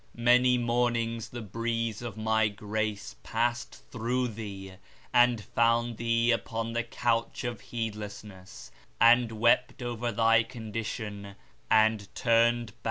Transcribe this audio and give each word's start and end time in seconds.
Many 0.17 0.57
mornings 0.57 1.29
the 1.29 1.43
Breeze 1.43 2.01
of 2.01 2.17
My 2.17 2.47
Grace 2.47 3.17
passed 3.21 3.83
through 3.91 4.29
thee, 4.29 4.73
and 5.13 5.43
found 5.43 5.97
thee 5.97 6.31
upon 6.31 6.73
the 6.73 6.81
couch 6.81 7.43
of 7.43 7.61
heedlessness, 7.61 8.71
and 8.99 9.31
wept 9.33 9.83
over 9.83 10.11
thy 10.11 10.41
condition, 10.41 11.35
and 11.69 12.07
turned 12.15 12.69
back. 12.69 12.77